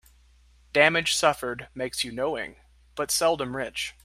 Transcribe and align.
Damage 0.73 1.13
suffered 1.13 1.67
makes 1.75 2.03
you 2.03 2.11
knowing, 2.11 2.55
but 2.95 3.11
seldom 3.11 3.55
rich. 3.55 3.93